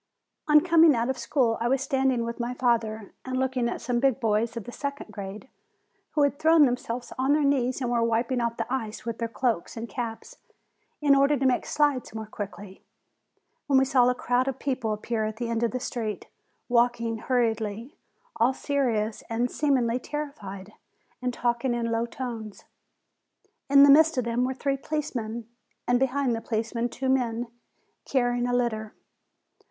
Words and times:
On 0.47 0.61
coming 0.61 0.95
out 0.95 1.11
of 1.11 1.17
school, 1.19 1.59
I 1.61 1.67
was 1.67 1.79
standing 1.79 2.23
with 2.25 2.39
my 2.39 2.55
father 2.55 3.13
and 3.23 3.37
looking 3.37 3.69
at 3.69 3.81
some 3.81 3.99
big 3.99 4.19
boys 4.19 4.57
of 4.57 4.63
the 4.63 4.71
second 4.71 5.11
grade, 5.13 5.47
who 6.13 6.23
had 6.23 6.39
thrown 6.39 6.65
themselves 6.65 7.13
on 7.19 7.33
their 7.33 7.43
knees 7.43 7.81
and 7.81 7.91
were 7.91 8.01
wiping 8.01 8.41
off 8.41 8.57
the 8.57 8.65
ice 8.73 9.05
with 9.05 9.19
their 9.19 9.27
cloaks 9.27 9.77
and 9.77 9.87
caps, 9.87 10.37
in 11.01 11.15
order 11.15 11.37
to 11.37 11.45
make 11.45 11.67
slides 11.67 12.15
more 12.15 12.25
quickly, 12.25 12.83
when 13.67 13.77
we 13.77 13.85
saw 13.85 14.09
a 14.09 14.15
crowd 14.15 14.47
of 14.47 14.57
people 14.57 14.91
appear 14.91 15.23
at 15.25 15.35
the 15.37 15.49
end 15.49 15.61
of 15.61 15.69
the 15.69 15.79
street, 15.79 16.25
walk 16.67 16.99
ing 16.99 17.19
hurriedly, 17.19 17.95
all 18.37 18.53
serious 18.55 19.21
and 19.29 19.51
seemingly 19.51 19.99
terrified, 19.99 20.73
and 21.21 21.31
talking 21.31 21.75
in 21.75 21.91
low 21.91 22.07
tones. 22.07 22.63
In 23.69 23.83
the 23.83 23.91
midst 23.91 24.17
of 24.17 24.23
them 24.23 24.45
were 24.45 24.55
three 24.55 24.77
policemen, 24.77 25.47
and 25.87 25.99
behind 25.99 26.35
the 26.35 26.41
policemen 26.41 26.89
two 26.89 27.07
men 27.07 27.49
carrying 28.03 28.47
a 28.47 28.53
litter. 28.53 28.95